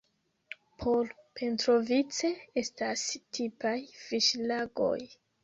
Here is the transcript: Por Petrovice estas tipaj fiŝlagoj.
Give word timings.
Por 0.83 1.11
Petrovice 1.39 2.31
estas 2.63 3.05
tipaj 3.39 3.77
fiŝlagoj. 4.09 4.97